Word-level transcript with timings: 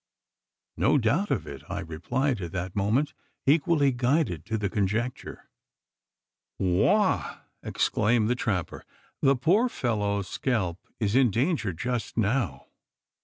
"No 0.77 0.97
doubt 0.97 1.29
of 1.29 1.45
it," 1.45 1.61
I 1.69 1.81
replied, 1.81 2.41
at 2.41 2.53
that 2.53 2.75
moment 2.75 3.13
equally 3.45 3.91
guided 3.91 4.47
to 4.47 4.57
the 4.57 4.67
conjecture. 4.67 5.51
"Wagh!" 6.57 7.37
exclaimed 7.61 8.27
the 8.27 8.33
trapper, 8.33 8.83
"the 9.21 9.35
poor 9.35 9.69
fellow's 9.69 10.27
scalp 10.27 10.79
is 10.99 11.13
in 11.15 11.29
danger 11.29 11.71
just 11.71 12.17
now. 12.17 12.65